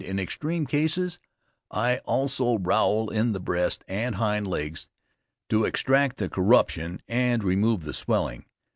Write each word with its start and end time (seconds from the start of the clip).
In 0.03 0.17
extreme 0.17 0.65
cases, 0.65 1.19
I 1.69 1.97
also 2.05 2.57
rowel 2.57 3.11
in 3.11 3.33
the 3.33 3.39
breast 3.39 3.83
and 3.87 4.15
hind 4.15 4.47
legs, 4.47 4.87
to 5.49 5.63
extract 5.63 6.17
the 6.17 6.27
corruption 6.27 7.03
and 7.07 7.43
remove 7.43 7.83
the 7.83 7.93
swelling. 7.93 8.45